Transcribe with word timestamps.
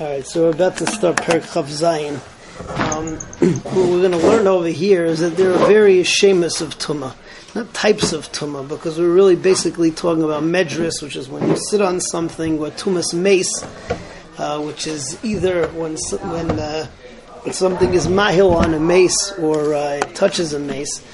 All 0.00 0.08
right, 0.08 0.26
so 0.26 0.42
we're 0.42 0.50
about 0.50 0.76
to 0.78 0.88
start 0.88 1.18
Perik 1.18 1.42
Chav 1.42 1.66
Zayin. 1.66 2.14
Um, 2.90 3.14
what 3.62 3.74
we're 3.76 4.00
going 4.00 4.10
to 4.10 4.26
learn 4.26 4.48
over 4.48 4.66
here 4.66 5.04
is 5.04 5.20
that 5.20 5.36
there 5.36 5.52
are 5.52 5.66
various 5.68 6.08
shemas 6.08 6.60
of 6.60 6.76
tuma, 6.80 7.14
not 7.54 7.72
types 7.74 8.12
of 8.12 8.26
tuma, 8.32 8.68
because 8.68 8.98
we're 8.98 9.14
really 9.14 9.36
basically 9.36 9.92
talking 9.92 10.24
about 10.24 10.42
medris, 10.42 11.00
which 11.00 11.14
is 11.14 11.28
when 11.28 11.46
you 11.46 11.56
sit 11.56 11.80
on 11.80 12.00
something, 12.00 12.58
or 12.58 12.70
tumas 12.70 13.14
mace, 13.14 13.62
uh, 14.36 14.60
which 14.60 14.88
is 14.88 15.16
either 15.24 15.68
when 15.68 15.96
when, 16.28 16.50
uh, 16.58 16.88
something 17.52 17.94
is 17.94 18.08
mahil 18.08 18.52
on 18.52 18.74
a 18.74 18.80
mace 18.80 19.30
or 19.38 19.74
uh, 19.74 20.00
it 20.02 20.12
touches 20.16 20.52
a 20.54 20.58
mace. 20.58 21.04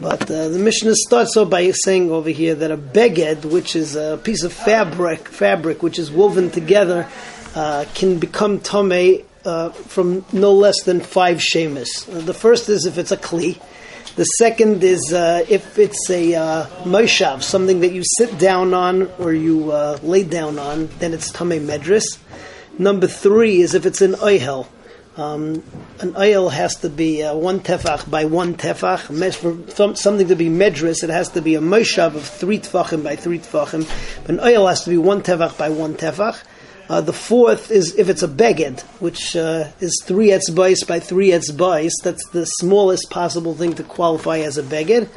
But 0.00 0.22
uh, 0.30 0.48
the 0.48 0.58
Mishnah 0.58 0.94
starts 0.94 1.36
off 1.36 1.50
by 1.50 1.70
saying 1.72 2.10
over 2.10 2.30
here 2.30 2.54
that 2.54 2.70
a 2.70 2.78
beged, 2.78 3.44
which 3.44 3.76
is 3.76 3.94
a 3.94 4.18
piece 4.24 4.42
of 4.42 4.54
fabric, 4.54 5.28
fabric 5.28 5.82
which 5.82 5.98
is 5.98 6.10
woven 6.10 6.50
together 6.50 7.06
uh, 7.54 7.84
can 7.94 8.18
become 8.18 8.60
tame 8.60 9.24
uh, 9.44 9.70
from 9.70 10.24
no 10.32 10.52
less 10.52 10.82
than 10.84 11.00
five 11.00 11.42
shemus. 11.42 12.08
Uh, 12.08 12.20
the 12.20 12.34
first 12.34 12.68
is 12.68 12.86
if 12.86 12.98
it's 12.98 13.12
a 13.12 13.16
kli. 13.16 13.60
The 14.14 14.24
second 14.24 14.84
is 14.84 15.12
uh, 15.12 15.44
if 15.48 15.78
it's 15.78 16.10
a 16.10 16.34
uh, 16.34 17.38
something 17.40 17.80
that 17.80 17.92
you 17.92 18.02
sit 18.04 18.38
down 18.38 18.74
on 18.74 19.10
or 19.18 19.32
you 19.32 19.72
uh, 19.72 19.98
lay 20.02 20.22
down 20.22 20.58
on, 20.58 20.88
then 20.98 21.14
it's 21.14 21.32
tame 21.32 21.66
medris. 21.66 22.18
Number 22.78 23.06
three 23.06 23.62
is 23.62 23.74
if 23.74 23.86
it's 23.86 24.02
an 24.02 24.12
oihel. 24.12 24.66
Um, 25.16 25.62
an 26.00 26.12
oihel 26.12 26.50
has 26.50 26.76
to 26.76 26.88
be 26.88 27.22
uh, 27.22 27.34
one 27.34 27.60
tefach 27.60 28.10
by 28.10 28.24
one 28.26 28.54
tefach. 28.54 29.00
For 29.72 29.94
something 29.96 30.28
to 30.28 30.36
be 30.36 30.48
medris, 30.48 31.02
it 31.02 31.10
has 31.10 31.30
to 31.30 31.42
be 31.42 31.54
a 31.54 31.60
moshav 31.60 32.14
of 32.14 32.26
three 32.26 32.58
tefachim 32.58 33.02
by 33.04 33.16
three 33.16 33.38
tefachim. 33.38 33.88
But 34.22 34.30
an 34.30 34.38
oihel 34.38 34.68
has 34.68 34.84
to 34.84 34.90
be 34.90 34.98
one 34.98 35.22
tefach 35.22 35.58
by 35.58 35.70
one 35.70 35.94
tefach. 35.94 36.42
Uh, 36.92 37.00
the 37.00 37.10
fourth 37.10 37.70
is 37.70 37.94
if 37.96 38.10
it's 38.10 38.22
a 38.22 38.28
beged, 38.28 38.82
which 39.00 39.34
uh, 39.34 39.66
is 39.80 39.98
three 40.04 40.28
etzbais 40.28 40.86
by 40.86 41.00
three 41.00 41.30
etzbais. 41.30 41.90
That's 42.02 42.28
the 42.28 42.44
smallest 42.44 43.08
possible 43.08 43.54
thing 43.54 43.72
to 43.76 43.82
qualify 43.82 44.40
as 44.40 44.58
a 44.58 44.62
beged. 44.62 45.08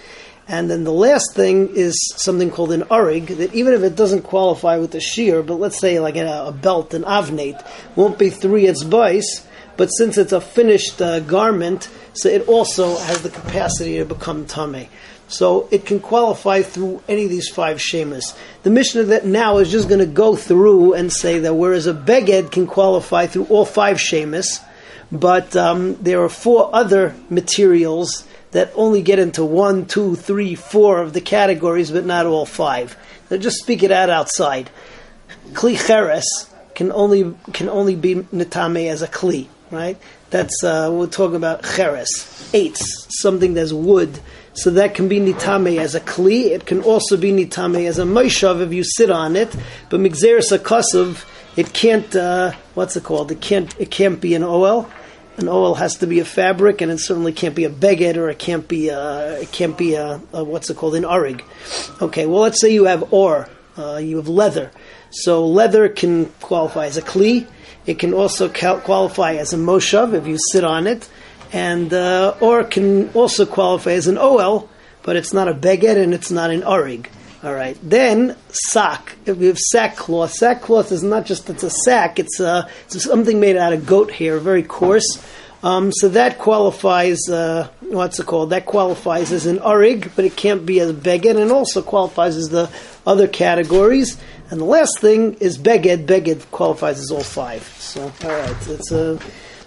And 0.47 0.69
then 0.69 0.85
the 0.85 0.93
last 0.93 1.35
thing 1.35 1.67
is 1.75 1.93
something 2.15 2.49
called 2.49 2.71
an 2.71 2.83
arig, 2.83 3.27
that 3.39 3.53
even 3.53 3.73
if 3.73 3.83
it 3.83 3.97
doesn't 3.97 4.21
qualify 4.21 4.77
with 4.77 4.91
the 4.91 5.01
shear, 5.01 5.43
but 5.43 5.55
let's 5.55 5.77
say 5.77 5.99
like 5.99 6.15
a, 6.15 6.45
a 6.45 6.53
belt, 6.53 6.93
an 6.93 7.03
avnate, 7.03 7.61
won't 7.97 8.17
be 8.17 8.29
three 8.29 8.67
etzbais, 8.67 9.45
but 9.75 9.87
since 9.87 10.17
it's 10.17 10.31
a 10.31 10.39
finished 10.39 11.01
uh, 11.01 11.19
garment, 11.19 11.89
so 12.13 12.29
it 12.29 12.47
also 12.47 12.95
has 12.95 13.21
the 13.21 13.29
capacity 13.29 13.97
to 13.97 14.05
become 14.05 14.45
tame. 14.45 14.87
So 15.27 15.67
it 15.71 15.85
can 15.85 15.99
qualify 15.99 16.61
through 16.61 17.01
any 17.07 17.23
of 17.23 17.29
these 17.29 17.49
five 17.49 17.77
shemas. 17.77 18.35
The 18.63 18.69
Mishnah 18.69 19.03
that 19.05 19.25
now 19.25 19.57
is 19.57 19.71
just 19.71 19.89
going 19.89 19.99
to 19.99 20.05
go 20.05 20.35
through 20.35 20.93
and 20.93 21.11
say 21.11 21.39
that 21.39 21.55
whereas 21.55 21.87
a 21.87 21.93
beged 21.93 22.51
can 22.51 22.67
qualify 22.67 23.25
through 23.25 23.45
all 23.45 23.65
five 23.65 23.97
shemas, 23.97 24.63
but 25.11 25.55
um, 25.55 25.95
there 25.95 26.21
are 26.23 26.29
four 26.29 26.73
other 26.73 27.15
materials 27.29 28.27
that 28.51 28.71
only 28.75 29.01
get 29.01 29.19
into 29.19 29.43
one, 29.43 29.85
two, 29.85 30.15
three, 30.15 30.55
four 30.55 31.01
of 31.01 31.13
the 31.13 31.21
categories, 31.21 31.91
but 31.91 32.05
not 32.05 32.25
all 32.25 32.45
five. 32.45 32.95
So 33.29 33.37
just 33.37 33.57
speak 33.57 33.83
it 33.83 33.91
out 33.91 34.09
outside. 34.09 34.69
Kli 35.53 35.75
cheres 35.75 36.49
can 36.75 36.91
only 36.91 37.33
can 37.53 37.69
only 37.69 37.95
be 37.95 38.15
netame 38.15 38.89
as 38.89 39.01
a 39.01 39.07
kli, 39.07 39.47
right? 39.71 39.97
That's 40.29 40.63
uh, 40.63 40.89
we're 40.91 41.07
talking 41.07 41.35
about 41.35 41.63
cheres, 41.63 42.49
eights, 42.53 43.07
something 43.21 43.55
that's 43.55 43.73
wood 43.73 44.19
so 44.55 44.69
that 44.71 44.95
can 44.95 45.07
be 45.09 45.19
nitame 45.19 45.77
as 45.77 45.95
a 45.95 45.99
kli. 45.99 46.45
It 46.45 46.65
can 46.65 46.81
also 46.81 47.17
be 47.17 47.31
nitame 47.31 47.85
as 47.87 47.99
a 47.99 48.03
moishav 48.03 48.61
if 48.61 48.71
you 48.71 48.83
sit 48.83 49.11
on 49.11 49.35
it. 49.35 49.55
But 49.89 49.99
migzeris 49.99 50.57
akasov, 50.57 51.25
it 51.57 51.73
can't. 51.73 52.15
Uh, 52.15 52.53
what's 52.73 52.95
it 52.95 53.03
called? 53.03 53.31
It 53.31 53.41
can't. 53.41 53.75
It 53.79 53.91
can't 53.91 54.19
be 54.21 54.33
an 54.33 54.43
oihel. 54.43 54.89
An 55.37 55.45
oihel 55.45 55.77
has 55.77 55.97
to 55.97 56.07
be 56.07 56.19
a 56.19 56.25
fabric, 56.25 56.79
and 56.79 56.89
it 56.89 56.99
certainly 56.99 57.33
can't 57.33 57.53
be 57.53 57.65
a 57.65 57.69
beged, 57.69 58.15
or 58.15 58.29
it 58.29 58.39
can't 58.39 58.65
be. 58.67 58.89
A, 58.89 59.41
it 59.41 59.51
can't 59.51 59.77
be 59.77 59.95
a, 59.95 60.21
a 60.31 60.43
what's 60.43 60.69
it 60.69 60.77
called? 60.77 60.95
An 60.95 61.03
arig. 61.03 61.41
Okay. 62.01 62.25
Well, 62.25 62.41
let's 62.41 62.61
say 62.61 62.73
you 62.73 62.85
have 62.85 63.13
ore. 63.13 63.49
Uh, 63.77 63.97
you 63.97 64.15
have 64.15 64.29
leather. 64.29 64.71
So 65.11 65.45
leather 65.45 65.89
can 65.89 66.27
qualify 66.39 66.85
as 66.85 66.95
a 66.95 67.01
kli. 67.01 67.45
It 67.85 67.99
can 67.99 68.13
also 68.13 68.49
qualify 68.49 69.35
as 69.35 69.51
a 69.53 69.57
moshav 69.57 70.13
if 70.13 70.25
you 70.25 70.37
sit 70.51 70.63
on 70.63 70.87
it 70.87 71.09
and 71.51 71.93
uh, 71.93 72.35
or 72.39 72.63
can 72.63 73.09
also 73.13 73.45
qualify 73.45 73.91
as 73.91 74.07
an 74.07 74.17
OL, 74.17 74.69
but 75.03 75.15
it's 75.15 75.33
not 75.33 75.47
a 75.47 75.53
beged 75.53 75.97
and 75.97 76.13
it's 76.13 76.31
not 76.31 76.49
an 76.49 76.61
arig. 76.61 77.07
All 77.43 77.53
right. 77.53 77.77
Then 77.83 78.35
sack. 78.49 79.17
If 79.27 79.37
we 79.37 79.45
have 79.45 79.59
sackcloth, 79.59 80.31
sackcloth 80.31 80.91
is 80.91 81.03
not 81.03 81.27
just 81.27 81.47
it's 81.47 81.61
a 81.61 81.69
sack. 81.69 82.17
It's, 82.17 82.39
uh, 82.39 82.67
it's 82.85 83.03
something 83.03 83.39
made 83.39 83.55
out 83.55 83.71
of 83.71 83.85
goat 83.85 84.09
hair, 84.09 84.39
very 84.39 84.63
coarse. 84.63 85.23
Um, 85.61 85.91
so 85.91 86.09
that 86.09 86.39
qualifies. 86.39 87.29
Uh, 87.29 87.69
what's 87.81 88.19
it 88.19 88.25
called? 88.25 88.49
That 88.49 88.65
qualifies 88.65 89.31
as 89.31 89.45
an 89.45 89.59
arig, 89.59 90.11
but 90.15 90.25
it 90.25 90.35
can't 90.35 90.65
be 90.65 90.79
a 90.79 90.91
beged, 90.91 91.39
and 91.39 91.51
also 91.51 91.81
qualifies 91.81 92.35
as 92.35 92.49
the 92.49 92.69
other 93.05 93.27
categories. 93.27 94.17
And 94.49 94.59
the 94.59 94.65
last 94.65 94.99
thing 94.99 95.35
is 95.35 95.57
beged. 95.57 96.05
Beged 96.05 96.49
qualifies 96.51 96.99
as 96.99 97.11
all 97.11 97.23
five. 97.23 97.63
So 97.79 98.11
all 98.23 98.29
right, 98.29 98.67
it's 98.67 98.91
a 98.91 99.19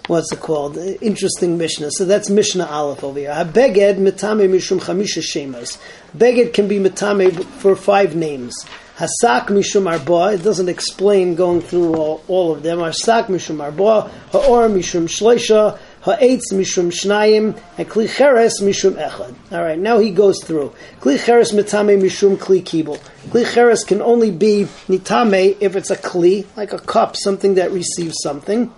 what's 0.09 0.31
it 0.31 0.39
called? 0.39 0.75
Interesting 0.75 1.57
Mishnah. 1.57 1.91
So 1.91 2.03
that's 2.03 2.29
Mishnah 2.29 2.65
Aleph 2.65 3.03
over 3.03 3.19
here. 3.19 3.29
Beged 3.29 3.97
mitame 3.97 4.49
mishum 4.49 4.79
chamisha 4.81 5.21
shemas. 5.21 5.77
Beged 6.17 6.53
can 6.53 6.67
be 6.67 6.79
mitame 6.79 7.43
for 7.45 7.75
five 7.75 8.15
names. 8.15 8.65
Hasak 8.97 9.45
mishum 9.45 9.89
arba. 9.89 10.33
It 10.33 10.43
doesn't 10.43 10.67
explain 10.67 11.35
going 11.35 11.61
through 11.61 11.93
all, 11.93 12.23
all 12.27 12.51
of 12.51 12.63
them. 12.63 12.79
Hasak 12.79 13.27
mishum 13.27 13.61
arba. 13.61 14.09
Ha'or 14.31 14.67
mishum 14.67 15.07
shleisha. 15.07 15.77
Ha'etz 16.01 16.51
mishum 16.53 16.91
shnayim. 16.91 17.61
And 17.77 17.87
kli 17.87 18.09
cheres 18.11 18.61
mishum 18.61 18.93
echad. 18.93 19.35
All 19.51 19.61
right. 19.61 19.77
Now 19.77 19.99
he 19.99 20.09
goes 20.09 20.43
through. 20.43 20.73
Kli 21.01 21.23
cheres 21.23 21.51
mitame 21.51 22.01
mishum 22.01 22.35
kli 22.35 22.63
kibul. 22.63 22.97
Kli 23.29 23.45
cheres 23.53 23.83
can 23.83 24.01
only 24.01 24.31
be 24.31 24.67
nitame 24.87 25.55
if 25.59 25.75
it's 25.75 25.91
a 25.91 25.95
kli, 25.95 26.47
like 26.57 26.73
a 26.73 26.79
cup, 26.79 27.15
something 27.15 27.53
that 27.53 27.71
receives 27.71 28.17
something. 28.23 28.73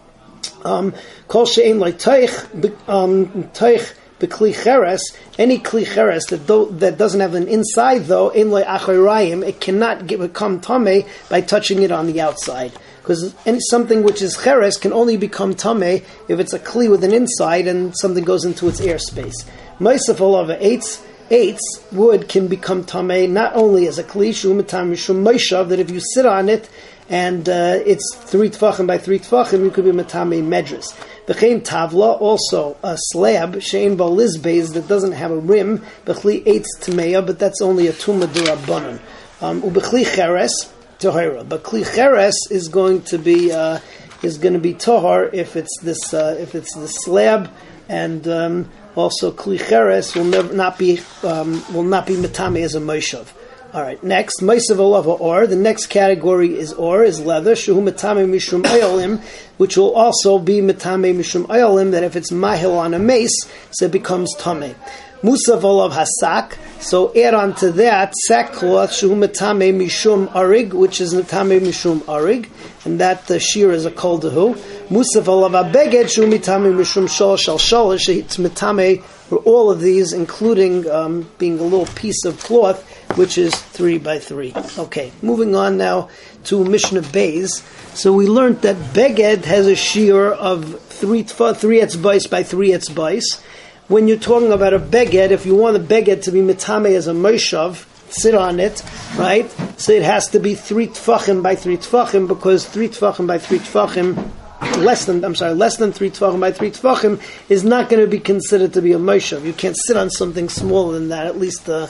Um, 0.64 0.94
kol 1.28 1.42
like 1.44 1.98
teich 1.98 2.90
um, 2.90 3.28
teich 3.54 3.94
cheres, 4.30 5.02
any 5.40 5.58
kli 5.58 5.86
cheres 5.86 6.26
that 6.26 6.46
do, 6.46 6.70
that 6.74 6.98
doesn't 6.98 7.20
have 7.20 7.34
an 7.34 7.48
inside 7.48 8.06
though, 8.06 8.30
in 8.30 8.52
like 8.52 8.66
achorayim, 8.66 9.46
it 9.46 9.60
cannot 9.60 10.08
get, 10.08 10.20
become 10.20 10.60
tame 10.60 11.06
by 11.30 11.42
touching 11.42 11.82
it 11.82 11.92
on 11.92 12.08
the 12.08 12.22
outside. 12.22 12.72
Because 13.02 13.34
something 13.70 14.04
which 14.04 14.22
is 14.22 14.38
cheres 14.44 14.78
can 14.78 14.94
only 14.94 15.18
become 15.18 15.56
tame 15.56 16.04
if 16.28 16.40
it's 16.40 16.54
a 16.54 16.60
kli 16.60 16.90
with 16.90 17.04
an 17.04 17.14
inside 17.14 17.68
and 17.68 17.98
something 17.98 18.24
goes 18.24 18.46
into 18.46 18.68
its 18.68 18.82
airspace. 18.82 19.46
Ma'asef 19.80 20.20
olav 20.22 20.50
eights 20.52 21.04
eights 21.32 21.84
wood 21.92 22.28
can 22.28 22.48
become 22.48 22.84
tame 22.84 23.34
not 23.34 23.56
only 23.56 23.88
as 23.88 23.98
a 23.98 24.04
kli 24.04 24.30
shumatam 24.30 24.92
mishum 24.92 25.70
that 25.70 25.80
if 25.80 25.90
you 25.90 26.00
sit 26.00 26.26
on 26.26 26.50
it 26.50 26.70
and 27.12 27.50
uh, 27.50 27.78
it's 27.86 28.16
three 28.16 28.50
tefachim 28.50 28.88
by 28.88 28.98
three 28.98 29.20
tefachim, 29.20 29.66
you 29.66 29.70
could 29.70 29.84
be 29.84 29.92
matame 29.92 30.42
medras. 30.42 30.96
V'chein 31.28 31.62
tavla, 31.62 32.20
also 32.22 32.78
a 32.82 32.96
slab, 32.98 33.56
shein 33.56 33.98
balizbez, 33.98 34.74
that 34.74 34.88
doesn't 34.88 35.12
have 35.12 35.30
a 35.30 35.38
rim, 35.38 35.80
b'chli 36.06 36.42
eitz 36.46 36.68
tmeya, 36.80 37.24
but 37.28 37.38
that's 37.38 37.62
only 37.62 37.88
a 37.88 37.92
tumah 37.92 38.28
durabanan. 38.28 39.02
Um, 39.42 39.62
ubechli 39.62 40.06
cheres, 40.06 40.72
tohara. 41.00 41.48
But 41.48 41.64
kli 41.64 41.84
cheres 41.84 42.36
is 42.50 42.70
going 42.70 43.02
to 43.04 43.18
be, 43.18 43.52
uh, 43.52 43.80
is 44.24 44.38
going 44.38 44.54
to 44.54 44.60
be 44.60 44.74
tohar 44.74 45.34
if 45.34 45.58
it's 45.58 45.82
this, 45.82 46.14
uh, 46.14 46.38
if 46.40 46.56
it's 46.56 46.74
the 46.76 46.88
slab, 46.88 47.52
and, 47.90 48.26
um, 48.30 48.72
also 48.96 49.34
kli 49.34 49.60
cheres 49.60 50.16
will 50.16 50.24
never, 50.24 50.54
not 50.54 50.80
be, 50.80 51.02
um, 51.24 51.62
will 51.74 51.84
not 51.84 52.08
be 52.08 52.16
matame 52.16 52.62
as 52.62 52.74
a 52.74 52.80
moshav. 52.80 53.28
All 53.74 53.82
right. 53.82 54.04
Next, 54.04 54.42
Meisav 54.42 54.80
Olava 54.80 55.18
or. 55.18 55.48
The 55.48 55.56
next 55.56 55.86
category 55.86 56.60
is 56.60 56.74
or 56.74 57.06
is 57.06 57.22
leather. 57.22 57.54
Shuhu 57.54 57.82
Matame 57.82 58.30
Mishum 58.30 58.64
Ayolim, 58.64 59.22
which 59.56 59.78
will 59.78 59.94
also 59.94 60.40
be 60.40 60.60
Matame 60.60 61.16
Mishum 61.16 61.46
Ayolim. 61.46 61.92
That 61.92 62.04
if 62.04 62.18
it's 62.18 62.32
mahil 62.32 62.78
on 62.78 62.94
a 62.94 63.00
mace, 63.00 63.50
so 63.72 63.86
it 63.86 63.94
becomes 63.94 64.36
tame. 64.36 64.76
Musav 65.22 65.62
Hasak. 65.92 66.58
So 66.82 67.16
add 67.16 67.34
on 67.34 67.56
to 67.56 67.72
that 67.72 68.14
sackcloth 68.28 68.92
Shuhu 68.92 69.16
Matame 69.16 69.74
Mishum 69.74 70.28
Arig, 70.34 70.74
which 70.74 71.00
is 71.00 71.14
Matame 71.14 71.62
Mishum 71.62 72.00
Arig, 72.02 72.50
and 72.84 73.00
that 73.00 73.28
the 73.28 73.40
shear 73.40 73.72
is 73.72 73.86
a 73.86 73.92
kol 73.92 74.20
dehu. 74.20 74.56
Musav 74.90 75.30
Olav 75.30 75.54
Abeged 75.54 76.08
Shuhu 76.08 76.30
Matame 76.30 76.74
Mishum 76.76 77.06
Shol 77.06 77.40
Shal 77.40 77.58
Sholish. 77.58 78.14
It's 78.14 78.36
Matame 78.36 79.02
for 79.02 79.38
all 79.38 79.72
of 79.72 79.80
these, 79.80 80.12
including 80.12 80.90
um, 80.90 81.30
being 81.38 81.58
a 81.58 81.64
little 81.64 81.86
piece 81.96 82.26
of 82.26 82.38
cloth 82.42 82.91
which 83.16 83.38
is 83.38 83.56
three 83.56 83.98
by 83.98 84.20
three. 84.20 84.54
Okay, 84.78 85.12
moving 85.22 85.56
on 85.56 85.78
now 85.78 86.10
to 86.46 86.64
Mishnah 86.64 87.02
Bays. 87.02 87.64
So 87.94 88.14
we 88.14 88.28
learned 88.28 88.62
that 88.62 88.76
Beged 88.94 89.46
has 89.46 89.68
a 89.68 89.76
shear 89.76 90.32
of 90.32 90.80
three 90.82 91.24
three 91.24 91.82
etzbais 91.82 92.30
by 92.30 92.44
three 92.44 92.70
etzbais. 92.70 93.42
When 93.88 94.08
you're 94.08 94.18
talking 94.18 94.52
about 94.52 94.74
a 94.74 94.80
Beged, 94.80 95.32
if 95.32 95.46
you 95.46 95.56
want 95.56 95.78
a 95.78 95.80
Beged 95.80 96.24
to 96.24 96.32
be 96.32 96.40
mitame 96.40 96.96
as 96.96 97.08
a 97.08 97.14
Moshav, 97.14 97.86
sit 98.12 98.36
on 98.36 98.60
it, 98.60 98.84
right? 99.18 99.50
So 99.78 99.92
it 99.92 100.04
has 100.04 100.30
to 100.30 100.40
be 100.40 100.56
three 100.56 100.88
tfachim 100.88 101.44
by 101.44 101.56
three 101.56 101.78
tfachim 101.78 102.28
because 102.28 102.66
three 102.66 102.88
tfachim 102.88 103.28
by 103.28 103.38
three 103.38 103.60
tfachim 103.60 104.32
less 104.78 105.06
than 105.06 105.24
I'm 105.24 105.36
sorry, 105.36 105.54
less 105.54 105.78
than 105.78 105.92
three 105.92 106.10
tfachim 106.10 106.40
by 106.40 106.52
three 106.52 106.72
tfachim 106.72 107.22
is 107.50 107.64
not 107.64 107.90
going 107.90 108.02
to 108.02 108.10
be 108.10 108.20
considered 108.20 108.74
to 108.74 108.82
be 108.82 108.94
a 108.94 109.00
moshav. 109.00 109.44
You 109.44 109.54
can't 109.54 109.76
sit 109.78 109.98
on 109.98 110.10
something 110.10 110.50
smaller 110.50 110.94
than 110.94 111.10
that, 111.10 111.26
at 111.26 111.38
least 111.38 111.68
uh, 111.70 111.88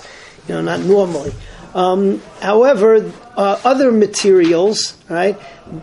you 0.47 0.55
know, 0.55 0.61
not 0.61 0.81
normally. 0.81 1.31
Um, 1.73 2.21
however, 2.41 3.11
uh, 3.38 3.59
other 3.63 3.91
materials, 3.91 4.97
right? 5.07 5.39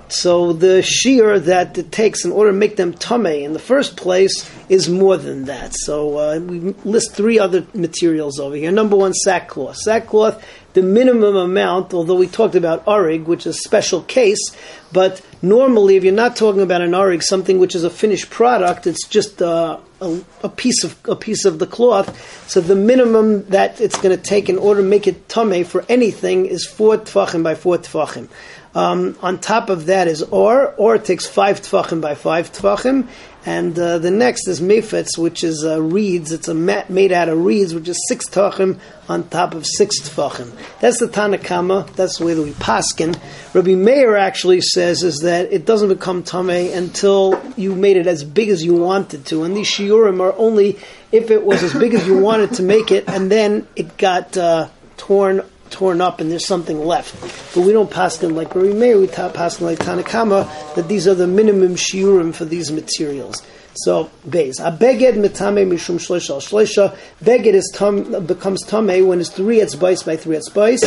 So 0.09 0.53
the 0.53 0.83
shear 0.83 1.41
that 1.41 1.79
it 1.79 1.91
takes 1.91 2.25
in 2.25 2.33
order 2.33 2.51
to 2.51 2.57
make 2.57 2.77
them 2.77 2.93
tame 2.93 3.27
in 3.27 3.55
the 3.55 3.59
first 3.59 3.97
place 3.97 4.51
is 4.69 4.89
more 4.89 5.17
than 5.17 5.47
that. 5.47 5.75
So 5.75 6.19
uh, 6.19 6.39
we 6.41 6.61
list 6.85 7.15
three 7.15 7.39
other 7.39 7.67
materials 7.73 8.39
over 8.39 8.55
here. 8.55 8.71
Number 8.71 8.97
one, 8.97 9.15
sackcloth. 9.15 9.77
Sackcloth, 9.77 10.45
the 10.75 10.83
minimum 10.83 11.37
amount, 11.37 11.95
although 11.95 12.17
we 12.17 12.27
talked 12.27 12.55
about 12.55 12.85
arig, 12.85 13.25
which 13.25 13.47
is 13.47 13.57
a 13.57 13.61
special 13.61 14.03
case, 14.03 14.55
but 14.93 15.23
normally 15.41 15.97
if 15.97 16.05
you're 16.05 16.13
not 16.13 16.37
talking 16.37 16.61
about 16.61 16.83
an 16.83 16.91
arig, 16.91 17.23
something 17.23 17.59
which 17.59 17.75
is 17.75 17.85
a 17.85 17.91
finished 17.91 18.29
product, 18.29 18.87
it's 18.87 19.09
just 19.09 19.41
uh, 19.41 19.79
a, 20.01 20.21
a, 20.43 20.49
piece 20.49 20.85
of 20.85 20.97
a 21.07 21.17
piece 21.17 21.45
of 21.45 21.59
the 21.59 21.67
cloth. 21.67 22.49
So 22.49 22.61
the 22.61 22.75
minimum 22.75 23.47
that 23.49 23.81
it's 23.81 24.01
going 24.01 24.17
to 24.17 24.23
take 24.23 24.49
in 24.49 24.59
order 24.59 24.83
to 24.83 24.87
make 24.87 25.07
it 25.07 25.29
tame 25.29 25.65
for 25.65 25.85
anything 25.89 26.47
is 26.47 26.67
four 26.67 26.97
tefachim 26.97 27.43
by 27.43 27.55
four 27.55 27.79
tefachim. 27.79 28.29
Um, 28.75 29.17
on 29.23 29.41
top 29.41 29.71
of 29.71 29.87
that 29.87 30.09
is 30.09 30.23
or. 30.23 30.75
Or 30.75 30.99
takes 30.99 31.27
five 31.27 31.61
tefachim 31.61 32.01
by 32.01 32.15
five 32.15 32.53
tefachim. 32.53 33.09
And 33.49 33.79
uh, 33.79 33.97
the 33.97 34.11
next 34.11 34.47
is 34.47 34.61
mefetz, 34.61 35.17
which 35.17 35.43
is 35.43 35.65
uh, 35.65 35.81
reeds. 35.81 36.33
It's 36.33 36.49
a 36.49 36.55
mat 36.55 36.91
made 36.91 37.13
out 37.13 37.31
of 37.31 37.43
reeds, 37.43 37.73
which 37.73 37.89
is 37.89 37.99
six 38.07 38.29
tefachim 38.29 38.79
on 39.09 39.27
top 39.31 39.55
of 39.55 39.65
six 39.65 40.01
tefachim. 40.01 40.53
That's 40.81 40.99
the 40.99 41.07
Tanakama. 41.07 41.91
That's 41.95 42.19
the 42.19 42.27
way 42.27 42.35
that 42.35 42.43
we 42.43 42.51
paskin. 42.51 43.19
Rabbi 43.55 43.75
Meir 43.75 44.17
actually 44.17 44.61
says 44.61 45.03
is 45.03 45.21
that 45.21 45.51
it 45.51 45.65
doesn't 45.65 45.89
become 45.89 46.25
tameh 46.25 46.77
until 46.77 47.41
you 47.57 47.75
made 47.75 47.97
it 47.97 48.07
as 48.07 48.23
big 48.23 48.51
as 48.51 48.63
you 48.63 48.75
wanted 48.75 49.25
to. 49.29 49.45
And 49.45 49.57
these 49.57 49.67
shiurim 49.67 50.21
are 50.21 50.35
only 50.37 50.79
if 51.11 51.31
it 51.31 51.43
was 51.43 51.63
as 51.63 51.73
big 51.73 51.95
as 51.95 52.07
you 52.07 52.19
wanted 52.19 52.53
to 52.57 52.63
make 52.63 52.93
it, 52.93 53.09
and 53.09 53.33
then 53.33 53.67
it 53.75 53.97
got 53.97 54.37
uh, 54.37 54.69
torn 54.99 55.41
torn 55.71 56.01
up 56.01 56.21
and 56.21 56.31
there's 56.31 56.47
something 56.47 56.85
left. 56.85 57.15
But 57.55 57.63
we 57.63 57.73
don't 57.73 57.91
pass 57.91 58.19
them 58.19 58.35
like 58.35 58.55
Rabbi 58.55 58.73
Meir, 58.73 58.99
we 58.99 59.07
pass 59.07 59.57
them 59.57 59.67
like 59.67 59.79
Tanakama, 59.79 60.75
that 60.75 60.89
these 60.89 61.07
are 61.07 61.15
the 61.15 61.27
minimum 61.27 61.75
shiurim 61.75 62.35
for 62.35 62.45
these 62.45 62.71
materials. 62.71 63.43
So, 63.75 64.11
Beis. 64.29 64.59
A 64.59 64.77
beged 64.77 65.15
metame 65.15 65.65
mishum 65.67 65.99
shleisha 65.99 66.39
shleisha. 66.41 66.97
Beged 67.23 67.55
is 67.55 67.71
tam, 67.73 68.27
becomes 68.27 68.65
tame 68.65 69.07
when 69.07 69.21
it's 69.21 69.29
three 69.29 69.59
etzbais 69.59 70.05
by 70.05 70.17
three 70.17 70.37
etzbais. 70.37 70.83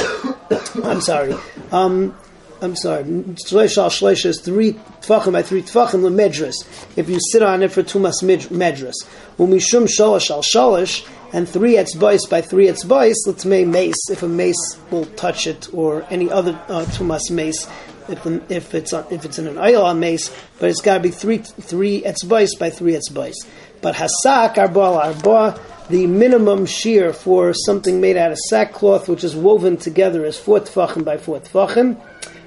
I'm 0.84 1.00
sorry. 1.00 1.34
Um, 1.72 2.14
I'm 2.62 2.76
sorry. 2.76 3.04
Shleisha 3.04 3.88
shleisha 3.88 4.26
is 4.26 4.42
three 4.42 4.74
tfachim 5.02 5.32
by 5.32 5.42
three 5.42 5.62
tfachim 5.64 6.02
lemedras. 6.02 6.54
If 6.98 7.10
you 7.10 7.20
sit 7.20 7.42
on 7.42 7.64
it 7.64 7.72
for 7.72 7.82
two 7.82 8.00
tumas 8.00 8.22
medras. 8.22 8.96
Umishum 9.38 9.88
shalosh 9.88 10.30
al 10.30 10.44
shalosh 10.44 11.08
and 11.34 11.48
three 11.48 11.76
etzbais 11.76 12.30
by 12.30 12.42
three 12.42 12.68
etzbais, 12.68 13.16
let's 13.26 13.46
make 13.46 13.68
mace 13.68 14.10
if 14.10 14.24
a 14.24 14.28
mace 14.28 14.78
will 14.90 15.06
touch 15.06 15.48
it 15.48 15.74
or 15.74 16.06
any 16.10 16.30
other 16.30 16.60
uh, 16.68 16.86
tumas 16.86 17.32
mace. 17.32 17.68
If, 18.10 18.26
if 18.52 18.74
it's 18.74 18.94
on, 18.94 19.06
if 19.12 19.24
it's 19.26 19.40
in 19.40 19.48
an 19.48 19.58
oil 19.58 19.94
mace, 19.94 20.36
but 20.60 20.70
it's 20.70 20.82
got 20.82 20.96
to 20.96 21.00
be 21.00 21.12
three 21.12 21.38
three 21.38 22.02
etzbais 22.02 22.58
by 22.60 22.70
three 22.70 22.94
etzbais. 22.94 23.36
But 23.82 23.96
hasak 23.96 24.58
arba 24.58 24.80
arba, 24.80 25.60
the 25.90 26.08
minimum 26.08 26.66
shear 26.66 27.14
for 27.14 27.54
something 27.54 28.02
made 28.02 28.18
out 28.18 28.32
of 28.32 28.40
sackcloth, 28.50 29.08
which 29.08 29.24
is 29.24 29.36
woven 29.36 29.78
together, 29.78 30.26
is 30.26 30.38
four 30.38 30.60
tefachim 30.60 31.06
by 31.06 31.18
four 31.18 31.40
tefachim. 31.40 31.96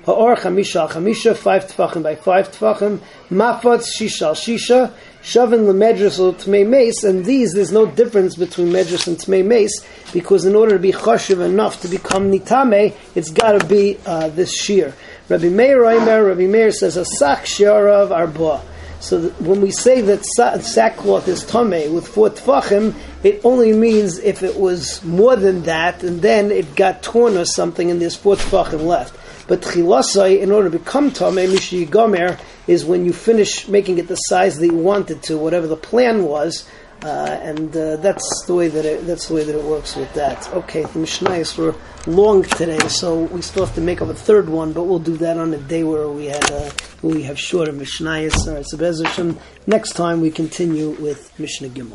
Ha'or 0.05 0.37
chamisha 0.37 0.89
chamisha, 0.91 1.35
five 1.35 1.67
tefachim 1.67 2.03
by 2.03 2.17
five 2.17 2.51
tefachim. 2.51 3.01
Mafot 3.31 3.81
shisha 3.81 4.33
shisha. 4.35 4.93
Shavin 5.25 5.65
lemedras 5.65 6.21
or 6.21 6.35
tmei 6.35 6.69
mace, 6.69 7.03
and 7.03 7.25
these 7.25 7.55
there's 7.55 7.73
no 7.73 7.87
difference 7.87 8.37
between 8.37 8.69
medras 8.69 9.07
and 9.07 9.17
tmei 9.17 9.43
mace 9.43 9.83
because 10.13 10.45
in 10.45 10.55
order 10.55 10.73
to 10.73 10.79
be 10.79 10.93
choshev 10.93 11.43
enough 11.43 11.81
to 11.81 11.89
become 11.89 12.31
nitame, 12.31 12.95
it's 13.15 13.31
got 13.31 13.59
to 13.59 13.67
be 13.67 13.99
uh, 14.05 14.29
this 14.29 14.55
shear. 14.55 14.93
Rabbi 15.31 15.49
Meir 15.49 15.79
Reimer, 15.79 16.29
Rabbi 16.29 16.47
Meir 16.47 16.71
says 16.73 16.99
a 16.99 17.07
sak 17.07 17.47
of 17.59 18.13
arba. 18.13 18.61
So 19.01 19.31
when 19.39 19.63
we 19.63 19.71
say 19.71 20.03
that 20.03 20.27
sackcloth 20.27 21.27
is 21.27 21.43
tame 21.43 21.95
with 21.95 22.07
four 22.07 22.29
tfachim, 22.29 22.95
it 23.23 23.41
only 23.45 23.73
means 23.73 24.19
if 24.19 24.43
it 24.43 24.61
was 24.61 25.03
more 25.05 25.37
than 25.37 25.63
that, 25.63 26.03
and 26.03 26.21
then 26.21 26.51
it 26.51 26.77
got 26.77 27.03
torn 27.03 27.39
or 27.39 27.47
something, 27.47 27.91
and 27.91 27.99
there's 27.99 28.15
four 28.15 28.37
tfachim 28.37 28.85
left. 28.85 29.19
But 29.47 29.61
chilasai, 29.61 30.41
in 30.41 30.51
order 30.51 30.71
to 30.71 30.79
become 30.79 31.11
tamei, 31.11 31.51
mishi 31.51 31.89
gomer, 31.89 32.39
is 32.67 32.85
when 32.85 33.05
you 33.05 33.13
finish 33.13 33.69
making 33.69 33.99
it 33.99 34.09
the 34.09 34.17
size 34.17 34.59
that 34.59 34.67
you 34.67 34.77
wanted 34.77 35.23
to, 35.25 35.37
whatever 35.37 35.67
the 35.67 35.77
plan 35.77 36.25
was, 36.25 36.67
uh, 37.05 37.39
and 37.43 37.77
uh, 37.77 37.97
that's 37.97 38.45
the 38.47 38.55
way 38.55 38.69
that 38.69 38.87
it, 38.87 39.07
that's 39.07 39.29
the 39.29 39.35
way 39.35 39.45
that 39.45 39.55
it 39.55 39.63
works 39.63 39.95
with 39.95 40.11
that. 40.15 40.49
Okay, 40.55 40.83
the 40.83 41.01
Mishnayos 41.01 41.59
were 41.59 41.75
long 42.07 42.45
today, 42.45 42.79
so 42.89 43.25
we 43.25 43.43
still 43.43 43.67
have 43.67 43.75
to 43.75 43.83
make 43.83 44.01
up 44.01 44.09
a 44.09 44.15
third 44.15 44.49
one, 44.49 44.73
but 44.73 44.85
we'll 44.85 44.99
do 44.99 45.19
that 45.19 45.37
on 45.37 45.53
a 45.53 45.59
day 45.59 45.85
where 45.85 46.09
we 46.09 46.27
had 46.27 46.51
uh, 46.51 46.71
we 47.03 47.23
have 47.25 47.39
shorter 47.39 47.73
Mishnayos. 47.73 48.49
All 48.49 48.55
right, 48.55 48.65
so 48.65 49.39
next 49.67 49.93
time 49.93 50.23
we 50.23 50.31
continue 50.31 50.91
with 50.93 51.39
Mishnah 51.39 51.69
Gimel. 51.69 51.93